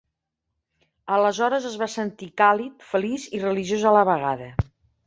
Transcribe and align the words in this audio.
Aleshores 1.17 1.67
es 1.73 1.77
va 1.83 1.89
sentir 1.97 2.31
càlid, 2.45 2.89
feliç 2.95 3.31
i 3.41 3.47
religiós 3.49 3.89
a 3.93 3.97
la 4.01 4.07
vegada. 4.15 4.55